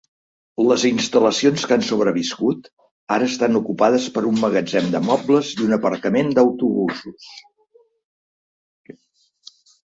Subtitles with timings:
[0.69, 2.69] Les instal·lacions que han sobreviscut,
[3.17, 7.33] ara estan ocupades per un magatzem de mobles i un aparcament d'autobusos.